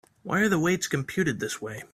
[0.23, 1.83] Why are the weights computed this way?